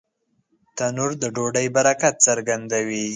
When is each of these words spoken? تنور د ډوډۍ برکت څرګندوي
تنور 0.77 1.11
د 1.21 1.23
ډوډۍ 1.35 1.67
برکت 1.75 2.15
څرګندوي 2.27 3.05